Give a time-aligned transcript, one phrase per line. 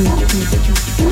[0.00, 1.09] you, please that you, please that you.